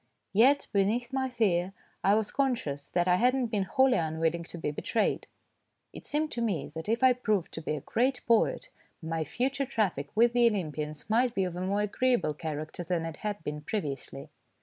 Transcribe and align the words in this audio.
Yet 0.33 0.65
beneath 0.73 1.13
my 1.13 1.29
fear 1.29 1.73
I 2.03 2.15
was 2.15 2.31
conscious 2.31 2.85
that 2.87 3.07
I 3.07 3.17
had 3.17 3.35
not 3.35 3.51
been 3.51 3.65
wholly 3.65 3.99
unwilling 3.99 4.43
to 4.45 4.57
be 4.57 4.71
betrayed. 4.71 5.27
It 5.93 6.07
seemed 6.07 6.31
to 6.31 6.41
me 6.41 6.71
that 6.73 6.89
if 6.89 7.03
I 7.03 7.13
proved 7.13 7.51
to 7.53 7.61
be 7.61 7.75
a 7.75 7.81
great 7.81 8.21
poet, 8.25 8.69
my 8.99 9.23
future 9.23 9.67
traffic 9.67 10.09
with 10.15 10.33
the 10.33 10.47
Olympians 10.49 11.07
might 11.07 11.35
be 11.35 11.43
of 11.43 11.55
a 11.55 11.61
more 11.61 11.81
agreeable 11.81 12.33
character 12.33 12.83
than 12.83 13.05
it 13.05 13.17
had 13.17 13.43
been 13.43 13.61
previously. 13.61 14.31